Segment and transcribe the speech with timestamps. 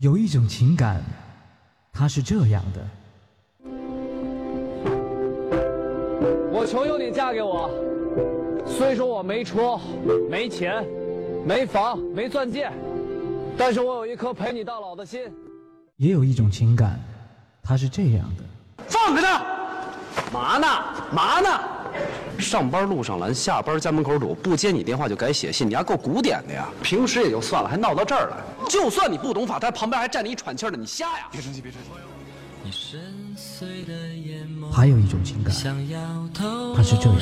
[0.00, 1.02] 有一种情感，
[1.92, 2.80] 它是这样的。
[6.50, 7.70] 我求求你嫁给我，
[8.66, 9.78] 虽说我没车、
[10.30, 10.82] 没钱、
[11.44, 12.72] 没房、没钻戒，
[13.58, 15.20] 但是我有一颗陪你到老的心。
[15.98, 16.98] 也有一种情感，
[17.62, 18.84] 它是这样的。
[18.88, 19.44] 放开他！
[20.32, 20.66] 嘛呢？
[21.12, 21.60] 嘛呢？
[22.38, 26.66] 上班路上拦，下班家门口堵，不接你电话就改写信，你还够古典的呀！
[26.82, 28.36] 平时也就算了，还闹到这儿来。
[28.70, 31.28] 就算你不懂法，他旁边还站着一喘气的，你瞎呀？
[31.32, 31.88] 别生气，别生气。
[34.72, 37.18] 还有一种情感，它是这样。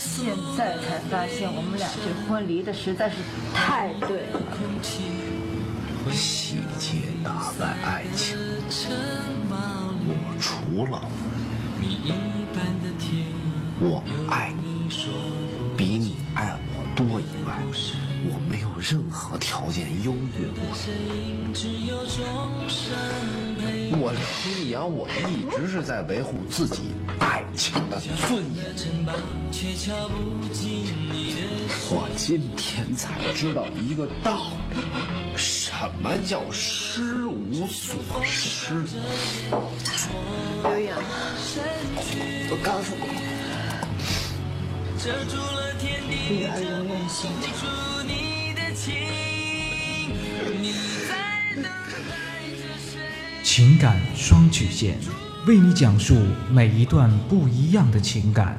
[0.00, 3.16] 现在才发现，我们俩这婚离的实在是
[3.54, 4.40] 太对了。
[6.12, 8.36] 细节打败爱情，
[10.06, 11.00] 我除了
[13.80, 14.88] 我爱你
[15.76, 17.60] 比你爱我多以外，
[18.24, 20.62] 我没有任何条件优越过
[21.52, 21.54] 你。
[23.96, 28.64] 我刘洋，我一直是在维护自己爱情的尊严。
[31.90, 34.76] 我今天才知道一个道理，
[35.36, 38.84] 什么叫失无所失。
[40.62, 40.96] 刘洋，
[42.50, 43.02] 我告诉你，
[45.04, 47.66] 遮住了天地，这无形的住
[48.06, 48.94] 你的情，
[50.62, 50.72] 你
[51.06, 51.64] 在等
[52.08, 52.96] 待着谁？
[53.42, 54.96] 情感双曲线，
[55.46, 56.16] 为你讲述
[56.50, 58.58] 每一段不一样的情感。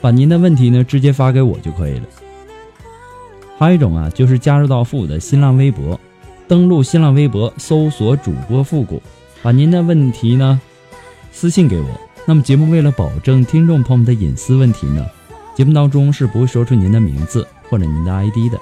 [0.00, 2.04] 把您的问题呢直接发给我就可以了。
[3.58, 5.98] 还有一种啊，就是加入到复古的新浪微博，
[6.48, 9.02] 登录新浪微博搜索主播复古，
[9.42, 10.60] 把您的问题呢
[11.30, 11.86] 私信给我。
[12.26, 15.06] 那么节目为了保证听众朋友们的隐私问题呢，
[15.54, 18.58] 节目当中是不会说出您的名字或者您的 ID 的。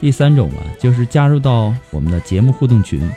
[0.00, 3.08] 第三种啊，就是加入到我们的节目互动群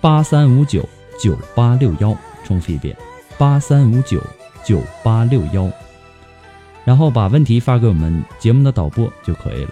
[0.00, 0.86] 八三五九
[1.18, 2.96] 九八六幺，重复一遍
[3.38, 4.20] 八三五九
[4.64, 5.70] 九八六幺。
[6.86, 9.70] 然后把问题发给我们节目的导播就可以了。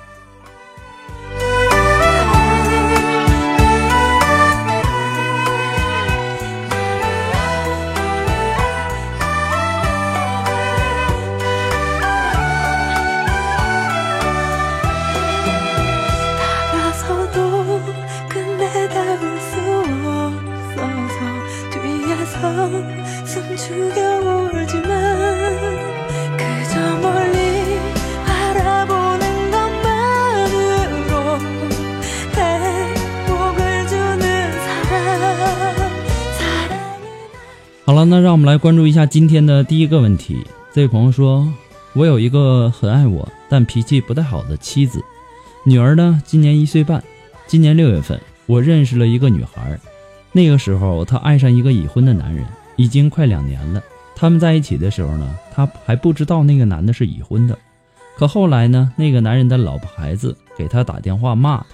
[37.87, 40.43] 好了，那让我们来关注一下今天的第一个问题。
[40.73, 41.47] 这位朋友说
[41.93, 45.05] ：“我有一个很爱我但脾气不太好的妻子，
[45.65, 47.05] 女儿呢今年一岁半。
[47.47, 49.79] 今年六月份，我认识了一个女孩，
[50.33, 52.45] 那个时候她爱上一个已婚的男人，
[52.77, 53.83] 已经快两年了。
[54.15, 57.59] 他们在一起的时候呢，她还不知道那个男的是已婚的。
[58.17, 61.67] 可后来呢，那个男人的老婆孩子给她打电话骂她，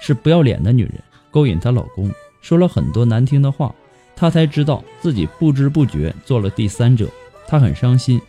[0.00, 0.94] 是不要脸的女人，
[1.30, 2.10] 勾引她老公，
[2.40, 3.74] 说了很多难听的话。”
[4.20, 7.08] 她才知道自己不知不觉做了第三者，
[7.46, 8.20] 她很伤心。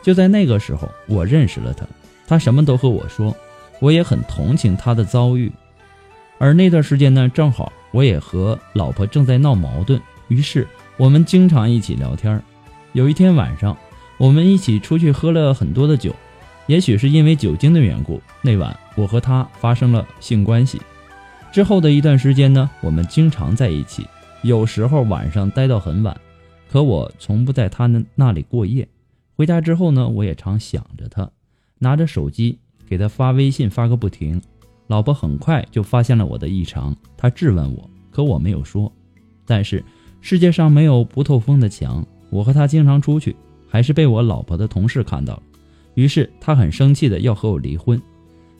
[0.00, 1.84] 就在那个时候，我认识了她，
[2.28, 3.34] 她什么都和我说，
[3.80, 5.50] 我也很同情她的遭遇。
[6.38, 10.64] 而那段时间呢，正好我也和老婆正在闹矛盾，于是
[10.96, 12.40] 我们经常一起聊天。
[12.94, 13.74] 有一天晚上，
[14.18, 16.14] 我们一起出去喝了很多的酒，
[16.66, 20.78] 也许是因为酒精的缘故，那晚我和她发生了性关系。
[21.50, 24.06] 之后的一段时间呢，我们经常在一起。
[24.42, 26.14] 有时候晚上待到很晚，
[26.70, 28.86] 可我从不在他那那里过夜。
[29.36, 31.30] 回家之后呢，我也常想着他，
[31.78, 34.40] 拿着手机给他发微信发个不停。
[34.88, 38.92] 老婆很快就发现了我的异常，她质问我，可我没有说。
[39.46, 39.82] 但是
[40.20, 43.36] 世界上没有不透风的墙，我和她经常出去，
[43.68, 45.42] 还是被我老婆的同事看到了，
[45.94, 48.00] 于是她很生气的要和我离婚。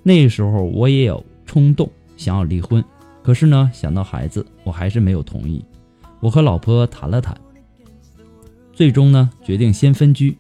[0.03, 2.85] 那时候我也有冲动想要离婚，
[3.23, 5.65] 可是呢，想到孩子，我还是没有同意。
[6.21, 7.35] 我和老婆谈了谈，
[8.73, 10.37] 最终呢，决定先分居。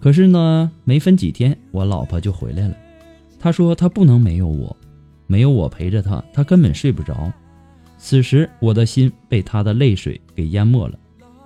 [0.00, 2.74] 可是呢，没分几天，我老婆就回来了。
[3.38, 4.74] 她说她不能没有我，
[5.26, 7.30] 没有我陪着她，她根本睡不着。
[7.98, 10.98] 此时我的心被她的泪水给淹没了。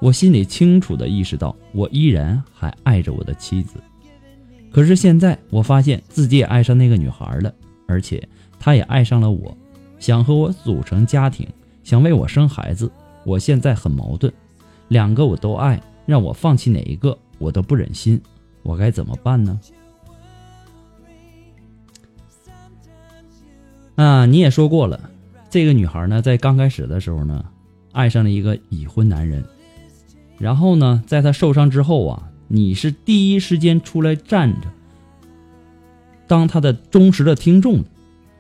[0.05, 3.77] 我心里清楚的意识到，我依然还爱着我的妻子。
[4.71, 7.51] 可是现在我发现自己也爱上那个女孩了，
[7.89, 8.23] 而且
[8.61, 9.57] 她也爱上了我，
[9.99, 11.49] 想和我组成家庭，
[11.83, 12.93] 想为我生孩子。
[13.25, 14.31] 我现在很矛盾，
[14.89, 18.21] 两个我都爱，让我放弃哪一个我都不忍心。
[18.63, 19.59] 我该怎么办呢？
[23.95, 25.01] 啊，你也说过了，
[25.49, 27.43] 这个女孩呢，在刚开始的时候呢，
[27.93, 29.43] 爱上了一个已婚男人，
[30.39, 34.69] 然后呢，在她受伤之后啊，你是第一时间出来站着，
[36.27, 37.85] 当她的忠实的听众，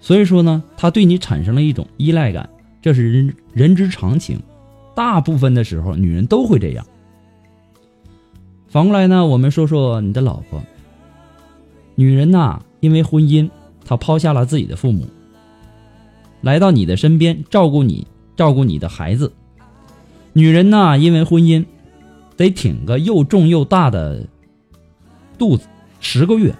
[0.00, 2.48] 所以说呢，她对你产生了一种依赖感，
[2.82, 4.40] 这是人人之常情，
[4.94, 6.84] 大部分的时候女人都会这样。
[8.68, 10.62] 反过来呢，我们说说你的老婆。
[11.94, 13.48] 女人呐，因为婚姻，
[13.84, 15.06] 她抛下了自己的父母，
[16.40, 18.04] 来到你的身边照顾你，
[18.36, 19.32] 照顾你的孩子。
[20.32, 21.64] 女人呐，因为婚姻，
[22.36, 24.26] 得挺个又重又大的
[25.38, 25.66] 肚子
[26.00, 26.54] 十个月，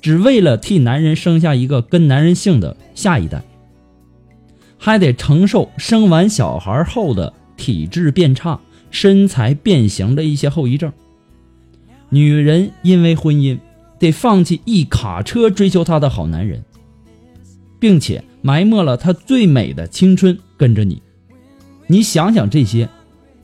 [0.00, 3.42] 只为了替男人生下一个跟男人姓的下一代，
[4.78, 8.60] 还得承受生完小孩后的体质变差、
[8.90, 10.92] 身材变形的一些后遗症。
[12.10, 13.58] 女人因为婚姻，
[13.98, 16.62] 得放弃一卡车追求她的好男人，
[17.80, 21.02] 并且埋没了她最美的青春，跟着你。
[21.86, 22.88] 你想想这些，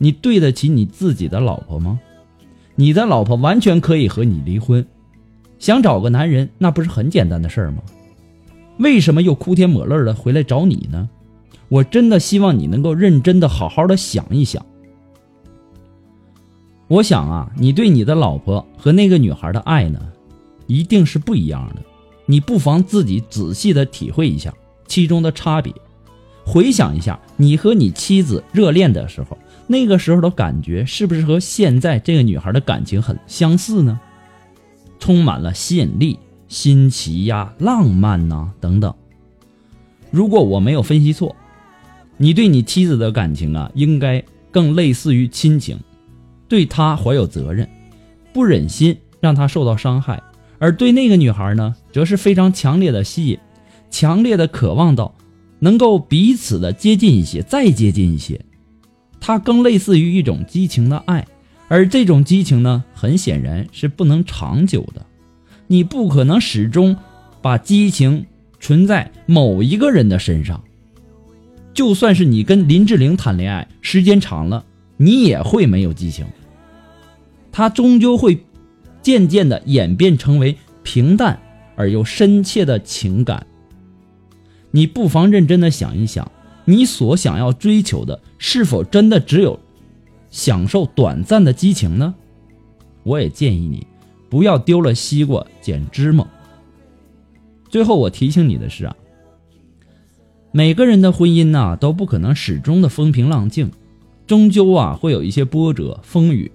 [0.03, 2.01] 你对得起你自己的老婆吗？
[2.75, 4.87] 你的老婆完全可以和你离婚，
[5.59, 7.83] 想找个男人，那不是很简单的事儿吗？
[8.79, 11.07] 为什么又哭天抹泪的回来找你呢？
[11.69, 14.65] 我真的希望你能够认真的好好的想一想。
[16.89, 20.01] 我想啊，你对你的老婆和那个女孩的爱呢，
[20.67, 21.83] 一定是不一样的。
[22.25, 24.55] 你不妨自己仔细的体会一下
[24.87, 25.75] 其中的差别，
[26.47, 29.37] 回想一下你和你妻子热恋的时候，
[29.71, 34.01] 那个时候的感觉是不是和现在这个女孩的感情很相似呢？
[34.99, 36.19] 充满了吸引力、
[36.49, 38.93] 新奇呀、浪漫呐等等。
[40.11, 41.37] 如果我没有分析错，
[42.17, 45.79] 你对你妻子的感情啊，应该更类似于亲情。
[46.49, 47.69] 对她怀有责任，
[48.33, 50.21] 不忍心让她受到伤害；
[50.59, 53.39] 而对那个女孩呢，则是非常强烈的吸引，
[53.89, 55.15] 强烈的渴望到
[55.61, 58.41] 能够彼此的接近一些，再接近一些。
[59.21, 61.27] 它更类似于一种激情的爱，
[61.69, 65.05] 而这种激情呢，很显然是不能长久的。
[65.67, 66.97] 你不可能始终
[67.41, 68.27] 把激情
[68.59, 70.63] 存在某一个人的身上，
[71.73, 74.65] 就算是你跟林志玲谈恋爱，时间长了，
[74.97, 76.27] 你也会没有激情。
[77.53, 78.45] 它终究会
[79.03, 81.41] 渐渐的演变成为平淡
[81.77, 83.47] 而又深切的情感。
[84.73, 86.31] 你不妨认真的想一想，
[86.71, 89.59] 你所想要追求的是否真的只有
[90.31, 92.15] 享受短暂的激情呢？
[93.03, 93.85] 我也建议你
[94.29, 96.25] 不要丢了西瓜捡芝麻。
[97.69, 98.97] 最后我提醒你的是啊，
[100.53, 103.69] 每个人的婚姻呐都不可能始终的风平浪静，
[104.29, 106.53] 终究啊会有一些波折风雨。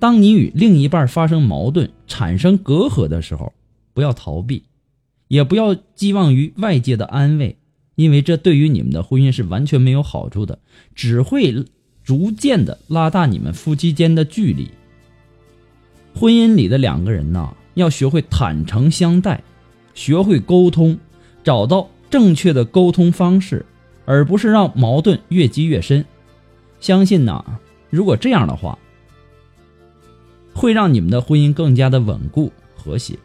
[0.00, 3.52] 当你与另一半发生矛盾、产生隔阂的时候，
[3.92, 4.64] 不要逃避，
[5.28, 7.56] 也不要寄望于外界的安慰，
[7.94, 10.58] 因为这对于你们的婚姻是完全没有好处的，
[10.94, 11.64] 只会
[12.02, 14.70] 逐渐的拉大你们夫妻间的距离。
[16.14, 19.42] 婚姻里的两个人呐，要学会坦诚相待，
[19.94, 20.98] 学会沟通，
[21.42, 23.66] 找到正确的沟通方式，
[24.04, 26.04] 而不是让矛盾越积越深。
[26.80, 27.44] 相信呐，
[27.90, 28.78] 如果这样的话。
[30.56, 33.18] 会让你们的婚姻更加的稳固和谐。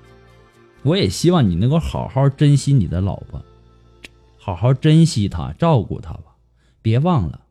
[0.81, 3.39] 我也希望你能够好好珍惜你的老婆，
[4.49, 6.35] 好好珍惜她，照顾她吧。
[6.81, 7.41] 别忘了，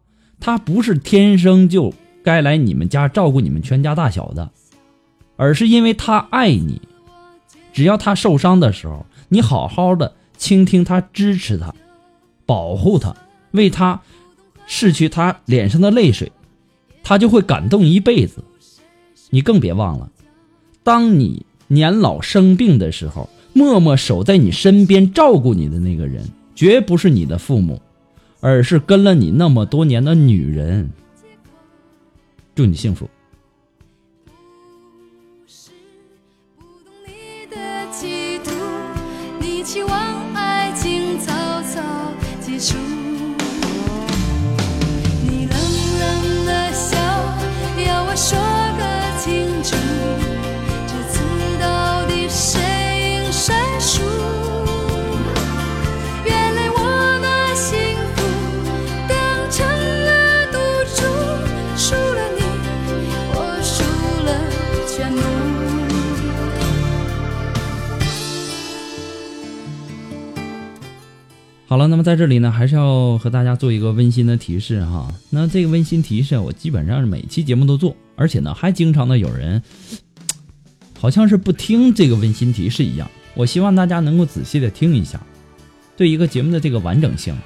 [0.41, 4.51] 她不是天生就该来你们家照顾你们全家大小的，
[5.37, 6.83] 而是因为她爱你。
[7.73, 11.73] 只要她受伤的时候，你好好的倾听她，支持她，
[12.45, 13.15] 保护她，
[13.53, 14.01] 为她
[14.69, 16.33] 拭去她脸上的泪水，
[17.05, 18.43] 她就会感动一辈子。
[19.31, 20.11] 你更别忘了，
[20.83, 27.81] 当你年老生病的时候，默默守在你身边照顾你的那个人，绝不是你的父母，
[28.41, 30.91] 而是跟了你那么多年的女人。
[32.57, 33.09] 祝你幸福。
[71.69, 75.13] 好了，那么在这里呢，还是要和大家做一个温馨的提示哈。
[75.29, 79.63] 那这个温馨提示，我基本上是每期节目都做，而且呢，还经常的有人
[80.99, 83.11] 好像是不听这个温馨提示一样。
[83.35, 85.21] 我希望大家能够仔细的听一下，
[85.95, 87.37] 对一个节目的这个完整性。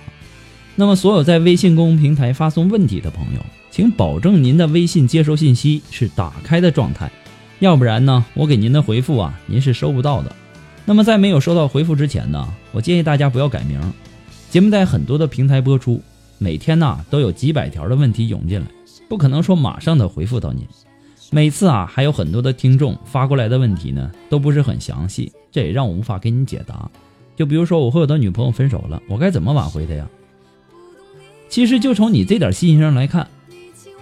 [0.76, 3.40] 那么，所有在微信公众平台发送问题的朋友，
[3.72, 7.10] 请保证您的微信接收信息是打开的状态，
[7.58, 10.32] 要不然呢，我给您的回复啊，您是收不到的。
[10.84, 13.80] 那么在没有收到回复之前呢，我建议大家不要改名。
[14.52, 15.98] 节目在很多的平台播出，
[16.36, 18.66] 每天呢都有几百条的问题涌进来，
[19.08, 20.62] 不可能说马上的回复到您。
[21.30, 26.86] 每次啊还有很多的听众发过来的问题呢都不是很详细，这也让我无法给你解答。
[27.34, 30.06] 就比如说我和我的女朋友分手了，我该怎么挽回她呀？
[31.48, 33.26] 其实就从你这点信息上来看，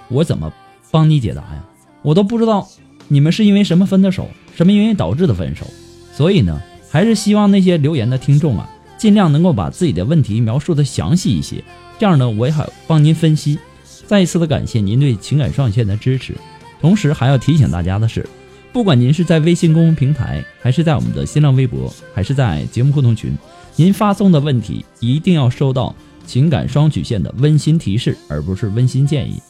[0.08, 0.52] 我怎么
[0.90, 1.64] 帮你解答呀？
[2.02, 2.66] 我都不知道
[3.06, 4.26] 你们是因为什么分的手，
[4.56, 5.64] 什么原因导致的分手。
[6.12, 8.68] 所以呢，还是希望那些留言的听众啊，
[9.00, 11.64] 尽量能够把自己的问题描述的详细一些，
[11.98, 13.58] 这样呢，我也好帮您分析。
[14.06, 16.36] 再一次的感谢您对情感双线的支持，
[16.82, 18.28] 同时还要提醒大家的是，
[18.74, 23.34] 不管您是在微信公众平台，还是在我们的新浪微博，还是在节目互动群，
[23.74, 25.94] 您发送的问题一定要收到
[26.26, 29.40] 情感双曲线的温馨提示，而不是温馨建议。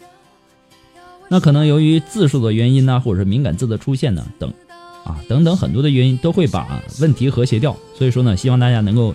[1.29, 4.53] 那可能由于字数的原因呢，或者是敏感字的出现呢等。
[5.03, 9.15] 啊，等等很多的原因都会把问题和谐掉，所以说呢，希望大家能够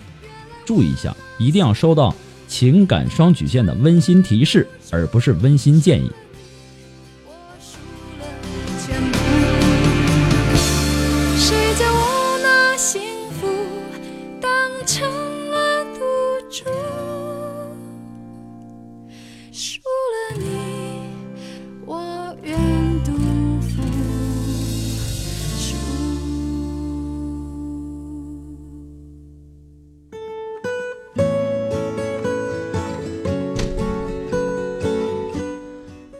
[0.66, 2.14] 注意一下，一定要收到
[2.46, 6.10] 情感双曲线的温馨提示，而不是温馨建议。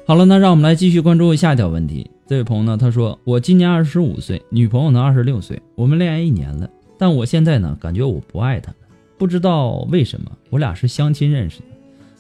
[0.09, 2.09] 好了，那让我们来继续关注下一条问题。
[2.29, 8.77] 这位朋友呢，他说：“我今年二十五岁，女朋友呢二十六岁，我们恋爱一年了，但我现在呢感觉我不爱她了，
[9.19, 10.31] 不知道为什么。
[10.49, 11.67] 我俩是相亲认识的，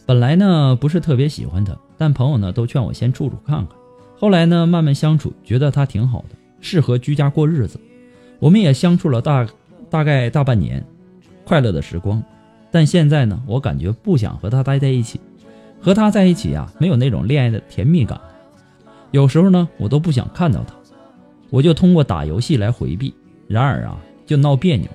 [0.04, 3.68] 本来呢不是特别喜欢她，但朋友呢都劝我先处处看看。
[4.18, 7.78] 后来呢慢慢相处，觉得她挺好的，适合居家过日子。
[8.40, 9.46] 我们也相处了大
[9.88, 10.84] 大概大半年，
[11.44, 12.20] 快乐的时光。
[12.72, 15.20] 但现在呢，我感觉不想和她待在一起。”
[15.86, 18.20] 和他在一起啊，没有那种恋爱的甜蜜感。
[19.12, 20.74] 有时候呢，我都不想看到他，
[21.48, 23.14] 我就通过打游戏来回避。
[23.46, 24.88] 然而啊，就闹别扭，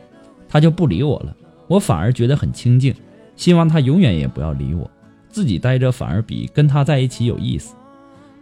[0.50, 1.34] 他就不理我了，
[1.70, 2.94] 我反而觉得很清静。
[3.38, 4.92] 希望他永远也不要理我，
[5.30, 7.74] 自己待着反而比跟他在一起有意思。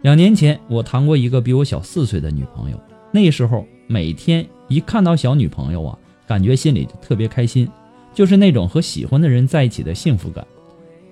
[0.02, 2.76] 两年前，我谈过一个比我小四岁的女朋友，
[3.12, 7.70] 那时候每天一看到小女朋友啊，感觉心里就特别开心，
[8.12, 10.44] 就是那种和喜欢的人在一起的幸福感。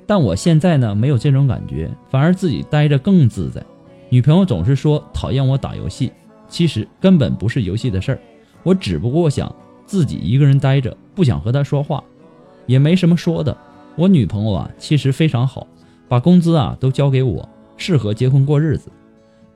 [0.09, 3.63] 但我现在呢，没有这种感觉，反而自己待着更自在。
[4.09, 6.11] 女朋友总是说讨厌我打游戏，
[6.49, 8.19] 其实根本不是游戏的事儿，
[8.63, 12.03] 我只不过想自己一个人待着，不想和她说话，
[12.65, 13.55] 也没什么说的。
[13.97, 15.67] 我女朋友啊，其实非常好，
[16.09, 17.47] 把工资啊都交给我，
[17.77, 18.91] 适合结婚过日子。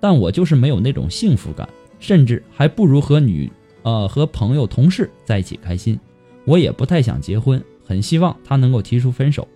[0.01, 1.67] 但我就是没有那种幸福感，
[1.99, 3.51] 甚至还不如和女
[3.85, 5.99] 呃和朋友同事在一起开心。
[6.45, 9.49] 我也不太想结婚，很希望她能够提出分手。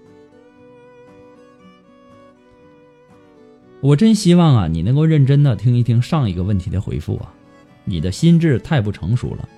[3.86, 7.32] 我真希望啊，你能够认真的听一听上一个问题的回复啊，
[7.84, 9.48] 你的心智太不成熟了。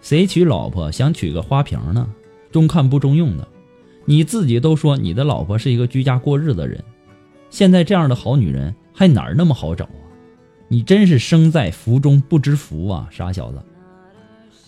[0.00, 2.08] 谁娶老婆想娶个花瓶呢？
[2.50, 3.46] 中看不中用的。
[4.06, 6.82] 你自己都说你的老婆是一个居家过日子的人，
[7.50, 10.00] 现在这样的好女人还哪儿那么好找啊？
[10.68, 13.62] 你真是生在福中不知福啊，傻小子！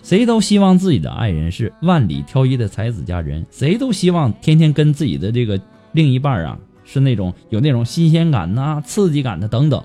[0.03, 5.59] 谁都希望自己的爱人是万里挑一的才子佳人，谁都希望天天跟自己的这个
[5.93, 6.59] 另一半啊。
[6.85, 9.83] 是那种有那种新鲜感呐、刺激感的等等，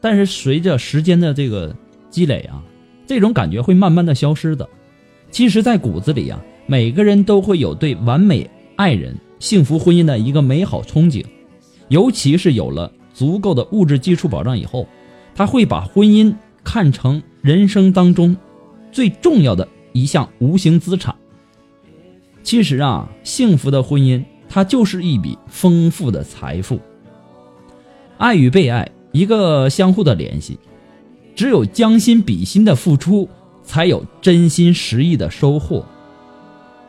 [0.00, 1.74] 但是随着时间的这个
[2.10, 2.62] 积累啊，
[3.06, 4.68] 这种感觉会慢慢的消失的。
[5.30, 11.24] 其实，在骨子里啊，每个人都会有对完美爱人、幸福婚姻的一个美好憧憬。
[11.88, 14.86] 尤其是有了足够的物质基础保障以后，
[15.34, 18.36] 他会把婚姻看成人生当中
[18.92, 21.14] 最重要的一项无形资产。
[22.42, 26.78] 其实啊，幸福的婚姻它就是一笔丰富的财富。
[28.18, 30.58] 爱与被爱，一个相互的联系。
[31.36, 33.26] 只有将心比心的付出，
[33.62, 35.86] 才有真心实意的收获。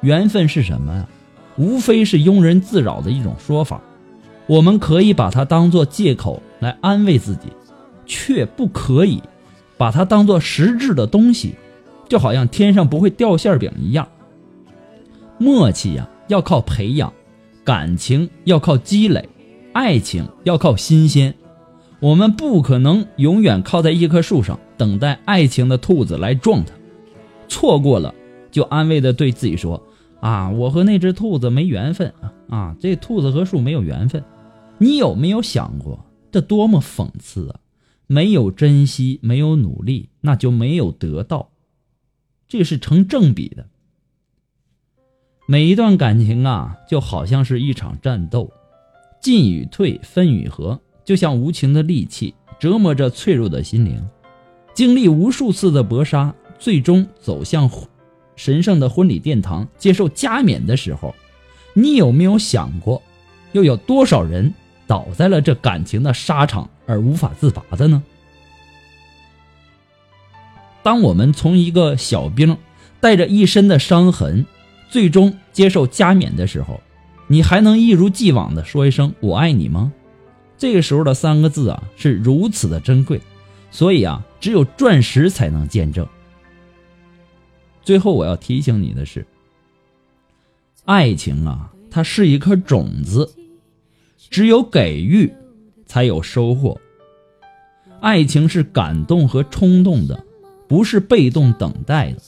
[0.02, 1.08] 缘分是什么呀？
[1.58, 3.80] 无非是庸人自扰的一种说法。
[4.48, 7.48] 我们可以把它当做借口来安慰自己，
[8.06, 9.22] 却不可以
[9.78, 11.56] 把它当做实质的东西，
[12.10, 14.06] 就好像天上不会掉馅饼一样。
[15.38, 17.10] 默契呀，要靠培养；
[17.64, 19.22] 感情要靠积累；
[19.74, 21.34] 爱情要靠新鲜。
[22.00, 26.74] 我们不可能永远靠在一棵树上等待爱情的兔子来撞它，
[27.48, 28.14] 错过了
[28.52, 29.82] 就安慰的对自己说
[30.20, 34.24] ：“啊，我和那只兔子没缘分啊啊，这兔子和树没有缘分。”
[34.80, 37.60] 你有没有想过，这多么讽刺啊！
[38.08, 41.52] 没有珍惜，没有努力，那就没有得到，
[42.48, 43.68] 这是成正比的。
[45.48, 48.52] 每一段感情啊，就好像是一场战斗，
[49.20, 50.80] 进与退，分与合。
[51.04, 54.02] 就像无情的利器，折磨着脆弱的心灵。
[54.74, 57.70] 经历无数次的搏杀，最终走向
[58.36, 61.14] 神圣的婚礼殿堂，接受加冕的时候，
[61.74, 63.02] 你有没有想过，
[63.52, 64.54] 又有多少人
[64.88, 68.02] 倒在了这感情的沙场而无法自拔的呢？
[70.84, 72.56] 当我们从一个小兵
[73.02, 74.46] 带着一身的伤痕，
[74.92, 76.82] 最终接受加冕的时候，
[77.28, 79.94] 你还能一如既往的说一声“我爱你”吗？
[80.58, 83.22] 这个时候的三个字啊，是如此的珍贵，
[83.72, 86.06] 所以啊，只有钻石才能见证。
[87.82, 89.26] 最后我要提醒你的是，
[90.84, 93.34] 爱情啊，它是一颗种子，
[94.30, 95.34] 只有给予，
[95.86, 96.80] 才有收获。
[98.02, 100.24] 爱情是感动和冲动的，
[100.68, 102.22] 不是被动等待的。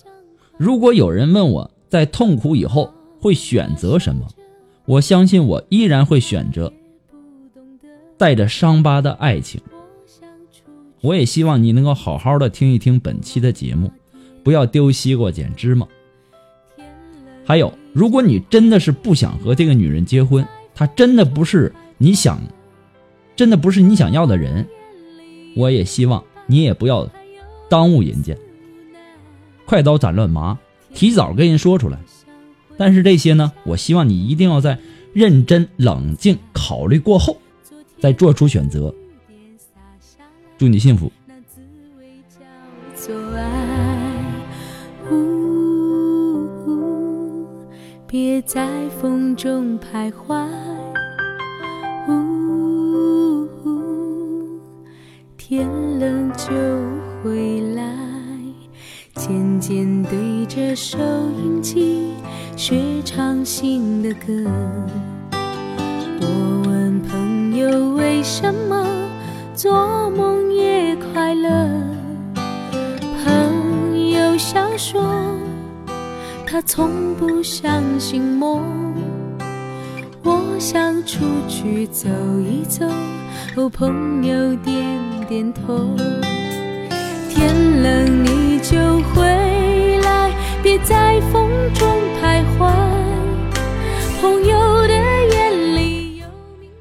[0.58, 4.28] 如果有人问我在痛苦以后会选择什么，
[4.86, 6.74] 我相信我依然会选择。
[8.18, 9.62] 带着伤疤的爱情，
[11.02, 13.92] 我也希望你能够好好的听一听本期的节目，
[14.44, 15.88] 不要丢西瓜捡芝麻。
[17.46, 22.42] 还有，如果你真的是不想和这个女人结婚，她真的不是你想，
[23.36, 24.68] 真的不是你想要的人，
[25.56, 27.08] 我也希望你也不要
[27.70, 28.36] 耽误人家，
[29.68, 30.58] 快刀斩乱麻，
[30.94, 31.98] 提早跟人说出来。
[32.78, 34.80] 但是这些呢，我希望你一定要在
[35.14, 37.38] 认真冷静考虑过后。
[38.00, 38.94] 再做出选择，
[40.58, 41.10] 祝你幸福。
[48.06, 50.46] 别在风中徘徊，
[52.10, 52.43] 呜
[60.76, 62.14] 收音机
[62.56, 64.50] 学唱新的歌。
[66.20, 68.86] 我问朋友为什么
[69.54, 71.70] 做梦也快乐，
[73.24, 75.04] 朋友笑说
[76.46, 78.62] 他从不相信梦。
[80.24, 82.08] 我想出去走
[82.40, 82.86] 一走，
[83.56, 85.96] 哦，朋友点点头。
[87.30, 88.78] 天冷你就
[89.10, 89.23] 回，
[90.64, 91.86] 别在风中
[92.22, 92.72] 徘徊。
[94.22, 94.94] 朋友的。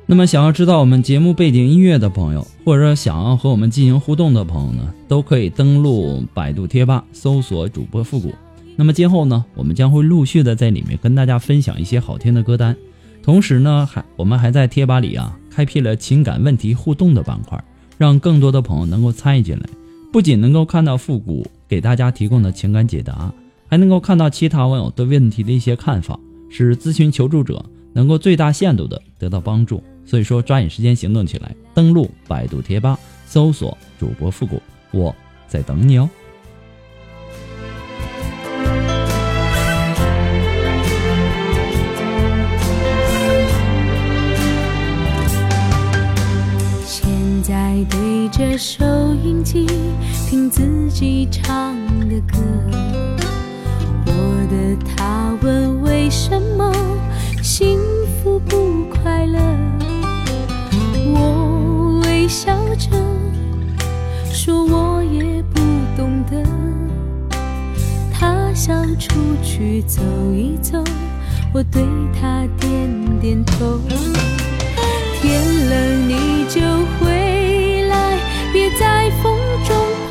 [0.07, 8.33] 那么，想要知道我们节目背景音乐的朋友，或者说想要和我们进行互动的朋友呢，都可以登录百度贴吧搜索主播复古。
[8.77, 12.77] 那么今后呢，我们将会陆续的在里面跟大家分享一些好听的歌单，
[13.21, 17.59] 同时呢，还我们还在贴吧里啊开辟了情感问题互动的板块，
[17.99, 19.67] 让更多的朋友能够参与进来，
[20.13, 23.33] 不仅能够看到复古给大家提供的情感解答，
[23.73, 29.83] 还能够看到其他网友对问题的一些看法，使咨询求助者能够最大限度的得到帮助。
[30.05, 35.17] 所以说，抓紧时间行动起来，登录百度贴吧，搜索主播复古，我
[35.49, 36.11] 在等你哦。
[46.85, 47.09] 现
[47.43, 48.85] 在对着收
[49.25, 49.65] 音机
[50.29, 51.75] 听自己唱
[52.07, 52.37] 的歌，
[54.53, 56.71] 的他问为什么
[57.43, 57.79] 幸
[58.23, 59.39] 福不快乐。
[61.07, 62.91] 我微笑着
[64.31, 65.61] 说，我也不
[65.97, 66.45] 懂得。
[68.13, 70.03] 他想出去走
[70.35, 70.85] 一走，
[71.55, 71.83] 我对
[72.21, 73.81] 他点点头。
[75.21, 76.61] 天冷你就
[77.01, 78.19] 回来，
[78.53, 79.35] 别在风
[79.65, 80.02] 中。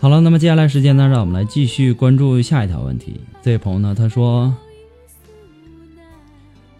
[0.00, 3.20] 好了，那么接下来时间呢，让我们来继续关注下一条问题。
[3.42, 4.50] 这位朋友呢，他说：“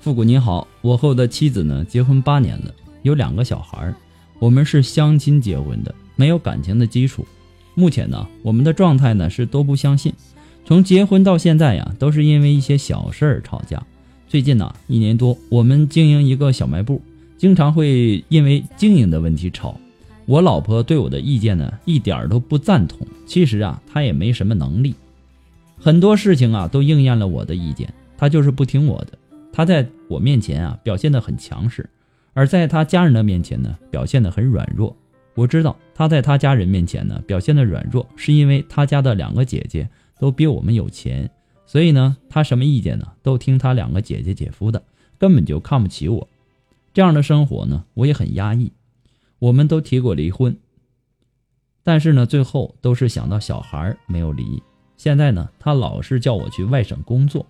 [0.01, 3.95] 复古你好，我和我的妻子呢结婚八年了，有两个小孩，
[4.39, 7.27] 我们是相亲结婚的，没有感情的基础。
[7.75, 10.11] 目前呢，我们的状态呢是都不相信。
[10.65, 13.83] 从结婚到现在呀，都是因为一些小事儿吵架。
[14.29, 17.03] 最近呢，一年多，我们经营一个小卖部，
[17.37, 19.79] 经常会因为经营的问题吵。
[20.31, 23.05] 我老婆对我的意见呢，一点儿都不赞同。
[23.27, 24.95] 其实啊，她也没什么能力，
[25.77, 29.19] 很多事情啊都应验了我的意见，她就是不听我的。
[29.53, 31.91] 她在我面前啊表现得很强势，
[32.33, 34.97] 而在她家人的面前呢表现得很软弱。
[35.35, 39.91] 我知道她在她家人面前呢表现的软弱，是因为她家的两个姐姐
[40.21, 41.29] 都比我们有钱，
[41.67, 44.81] 所以呢她什么意见呢都听她两个姐姐姐夫的，
[45.19, 46.29] 根本就看不起我。
[46.95, 48.73] 这样的生活呢我也很压抑。
[49.41, 50.57] 我们都提过离婚，
[51.83, 54.63] 但是呢最后都是想到小孩没有离。
[54.97, 57.45] 现在呢他老是叫我去外省工作。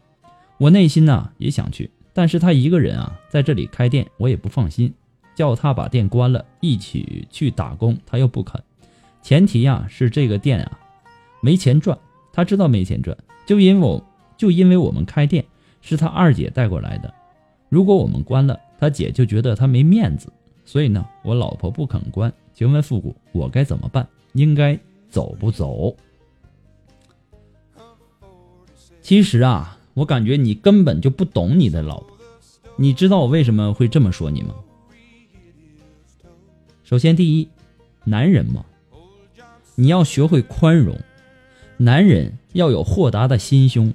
[0.56, 4.94] 我内心呢也想去，但是他一个人啊在这里开店，我也不放心。
[5.34, 8.62] 叫他把店关了，一起去打工，他又不肯。
[9.22, 10.78] 前提呀是这个店啊
[11.40, 11.98] 没钱赚，
[12.32, 14.04] 他知道没钱赚，就因为我
[14.36, 15.44] 就因为我们开店
[15.80, 17.12] 是他二姐带过来的。
[17.68, 20.30] 如果我们关了，他姐就觉得他没面子，
[20.64, 22.32] 所以呢我老婆不肯关。
[22.54, 24.06] 请问复古，我该怎么办？
[24.32, 25.96] 应该走不走？
[29.02, 29.76] 其实啊。
[29.92, 32.16] 我感觉你根本就不懂你的老婆，
[32.76, 34.54] 你知道我为什么会这么说你吗？
[36.84, 37.48] 首先，第一，
[38.04, 38.64] 男人嘛，
[39.74, 40.96] 你要学会宽容，
[41.76, 43.92] 男人要有豁达的心胸，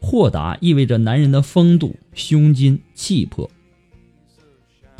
[0.00, 3.48] 豁达意味着男人的风度、胸襟、气魄，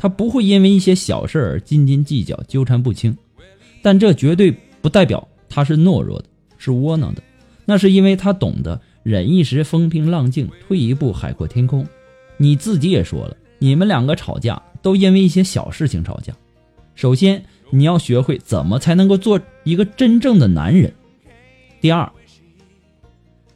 [0.05, 3.17] 他不会因为一些小事而斤斤计较、纠缠不清，
[3.81, 6.25] 但这绝对不代表他是懦弱的、
[6.59, 7.23] 是窝囊的，
[7.65, 8.79] 那是因为他懂得。
[9.01, 11.87] 忍一时风平浪静，退一步海阔天空。
[12.37, 16.31] 你自己也说了，你们两个吵架都因为一些小事情吵架。
[16.93, 20.93] 首先，你要学会怎么才能够做一个真正的男人。
[21.81, 22.11] 第二，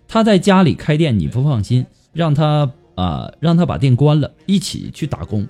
[0.07, 5.47] 他在家里开店，你不放心，让他啊，让他把店关了，一起去打工。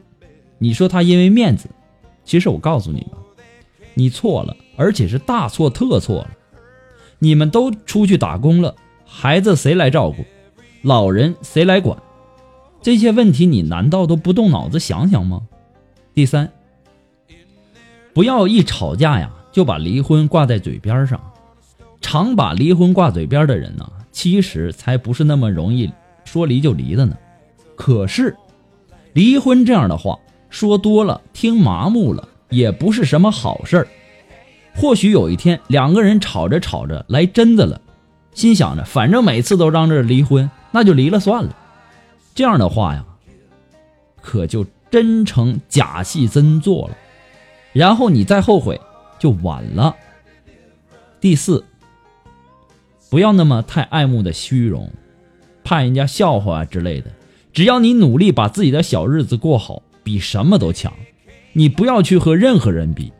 [0.59, 1.69] 你说他因为面子，
[2.23, 3.17] 其实我告诉你吧，
[3.95, 6.29] 你错了，而且是大错特错了。
[7.17, 8.75] 你们都出去打工了。
[9.05, 10.23] 孩子谁来照顾？
[10.83, 11.97] 老人谁来管？
[12.81, 15.41] 这些问题你难道都不动脑子想想吗？
[16.13, 16.51] 第三，
[18.13, 21.19] 不要一吵架呀就把离婚挂在嘴边上。
[22.01, 25.91] 常把离婚挂嘴边的人呢，其实才不是那么容易
[26.23, 27.17] 说离就离的呢。
[27.75, 28.35] 可是，
[29.13, 30.17] 离婚这样的话
[30.49, 33.87] 说多了，听麻木了，也不是什么好事儿。
[34.75, 37.81] 或许有一天两个人吵着吵着来真的了。
[38.33, 41.55] 心想着，反正每次都嚷着离婚，那就离了算了。
[42.33, 43.03] 这样的话呀，
[44.21, 46.97] 可就真成假戏真做了。
[47.73, 48.79] 然后你再后悔，
[49.17, 49.95] 就晚了。
[51.19, 51.65] 第四，
[53.09, 54.89] 不要那么太爱慕的虚荣，
[55.63, 57.11] 怕人家笑话之类的。
[57.51, 60.91] 只要你努力把自己的小日子过好，比什么都强。
[61.53, 63.13] 你不要去和任何人比，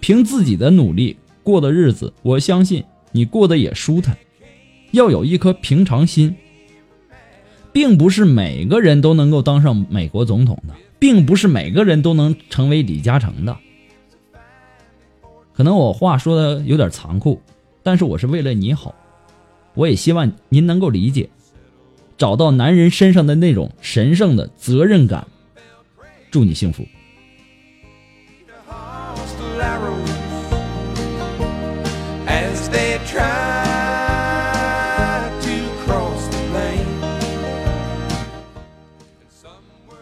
[0.00, 2.84] 凭自己的努力过的日子，我相信。
[3.10, 4.18] 你过得也舒坦，
[4.90, 6.34] 要有一颗平常心，
[7.72, 13.56] 并不是每个人都能够当上美国总统的，并不是每个人都能成为李嘉诚的。
[15.54, 17.40] 可能我话说的有点残酷，
[17.82, 18.94] 但是我是为了你好，
[19.72, 21.30] 我也希望您能够理解，
[22.18, 25.26] 找到男人身上的那种神圣的责任感。
[26.34, 26.84] 祝你幸福。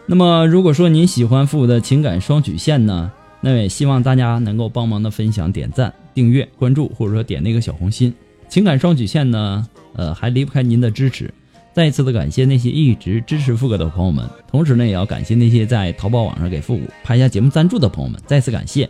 [0.07, 8.11] 那么，如果说您喜欢父母的情感双曲线呢，那也希望大家能够帮忙的分享、点赞、订阅、关注，或者说点那个小红心。
[8.49, 11.31] 情感双曲线呢，呃，还离不开您的支持。
[11.73, 18.87] 再一次的感谢那些一直支持富哥的朋友们，同时呢，也要感谢那些在淘宝网上给复古拍下节目赞助的朋友们，再次感谢。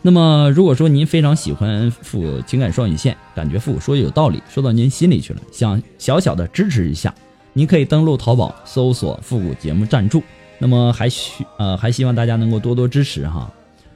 [0.00, 7.12] 那么，如果说您非常喜欢复情感双曲线，感觉复古说的有道理，说到您心里去了，想小小的支持一下。
[7.52, 10.22] 您可以登录淘宝搜索“复古节目赞助”，
[10.60, 13.50] 那么还需呃还希望大家能够多多支持哈。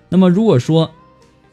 [0.09, 0.91] 那么如果说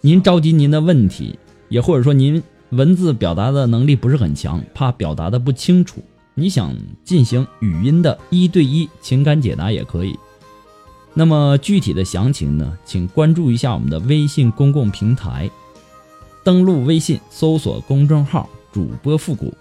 [0.01, 6.01] 您着急您的问题，也或者说您文字表达的能力不是很强，怕表达的不清楚，
[6.36, 10.17] 你想进行语音的一对一情感解答也可以。
[11.13, 15.50] 那么具体的详情呢，请关注一下我们的微信公共平台，
[16.43, 19.54] 登录微信搜索公众号“主播复古”。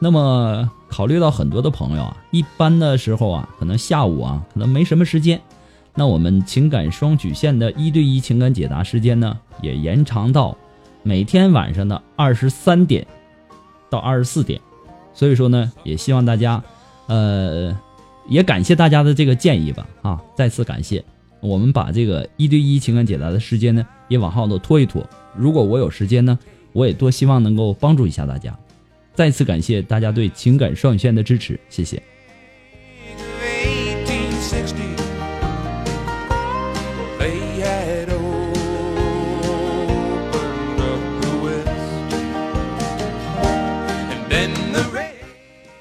[0.00, 5.38] 那么考虑到很多的朋友啊，一般的时候啊，可能下午啊，可能没什么时间。
[5.94, 10.56] 那我们情感双曲线的一对一情感解答时间呢，也延长到
[11.02, 13.06] 每天晚上的二十三点
[13.90, 14.58] 到二十四点。
[15.14, 16.62] 所以说呢，也希望大家，
[17.06, 17.76] 呃，
[18.28, 21.04] 也感谢大家的这个建议吧，啊，再次感谢。
[21.40, 25.04] 我们把这个一对一情感解答的时间呢，也往后头拖一拖。
[25.36, 26.38] 如果我有时间呢，
[26.72, 28.56] 我也多希望能够帮助一下大家。
[29.14, 32.00] 再次感谢大家对情感双语线的支持，谢谢。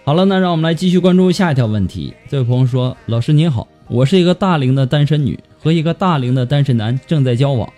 [0.03, 2.11] 好了，那让我们来继续关注下一条问题。
[2.27, 7.71] 这位朋友说：“老师您好，我是一个大龄的单身女，和一个大龄的单身男正在交往，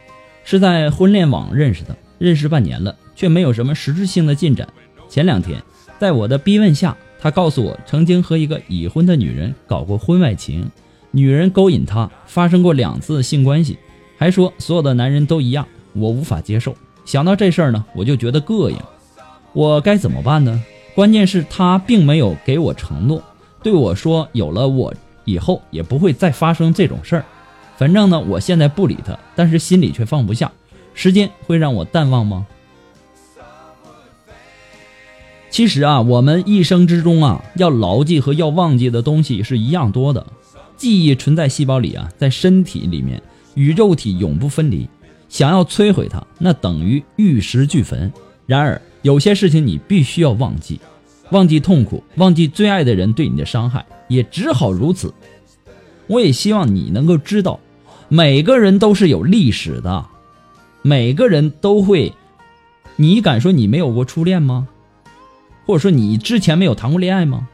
[0.46, 4.66] 是在婚恋网认识的，认识半年了，却没有什么实质性的进展。
[5.10, 5.62] 前两天，
[6.00, 10.66] 在我的逼问下，他告诉我曾经和一个已婚的女人搞过婚外情，
[11.12, 13.78] 女人勾引他，发生过两次性关系，
[14.18, 16.74] 还说所有的男人都一样，我无法接受。
[17.04, 18.78] 想到这事儿呢，我就觉得膈应，
[19.52, 20.64] 我该怎么办呢？”
[20.96, 23.24] 关键是，他并没有给我承诺，
[23.64, 24.94] 对我说有了我
[25.26, 27.26] 以后也不会再发生这种事儿。
[27.78, 30.52] 反正呢，我现在不理他，但是心里却放不下。
[30.94, 32.46] 时间会让我淡忘吗？
[35.50, 40.26] 其实啊，我们一生之中啊，要牢记和要忘记的东西是一样多的。
[40.78, 43.22] 记忆存在细胞里啊，在身体里面
[43.56, 44.88] 与肉体永不分离。
[45.30, 48.14] 想要摧毁它，那等于玉石俱焚。
[48.46, 48.82] 然而。
[49.04, 50.80] 有些事情你必须要忘记，
[51.32, 55.14] 忘记痛苦，忘记最爱的人对你的伤害，也只好如此。
[56.08, 57.60] 我也希望你能够知道，
[58.08, 60.06] 每个人都是有历史的，
[60.82, 62.14] 每个人都会。
[62.96, 64.70] 你敢说你没有过初恋吗？
[65.66, 67.50] 或者说你之前没有谈过恋爱吗？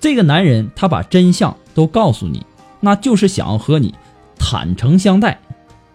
[0.00, 2.44] 这个男人他把真相都告诉你，
[2.80, 3.94] 那就是想要和你
[4.36, 5.40] 坦诚相待。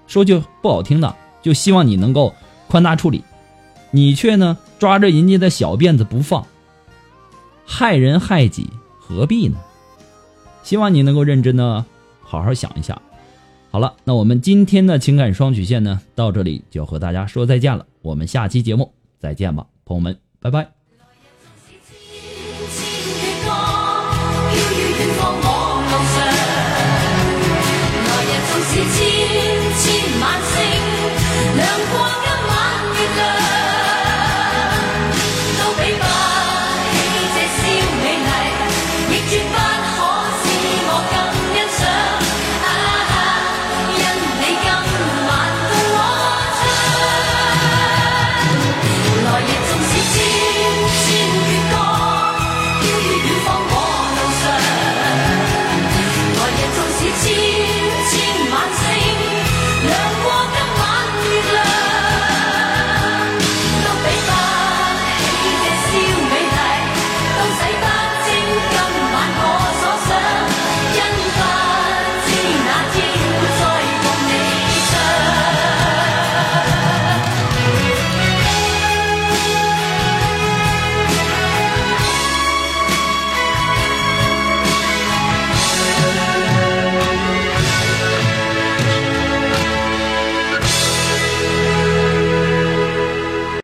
[0.07, 2.33] 说句不好听的，就希望你能够
[2.69, 3.21] 宽大处理。
[3.91, 6.45] 你却呢抓着人家的小辫子不放，
[7.65, 9.57] 害人害己，何必呢？
[10.63, 11.85] 希望你能够认真的，
[12.21, 13.01] 好好想一下。
[13.71, 20.67] 好了，那我们今天的情感双曲线呢，到这里就和大家说再见了，我们下期节目再见吧，朋友们，拜拜。
[28.05, 29.08] 来日纵使千千。